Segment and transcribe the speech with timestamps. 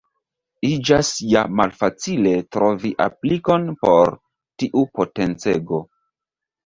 [0.67, 4.15] Iĝas ja malfacile trovi aplikon por
[4.65, 5.83] tiu potencego.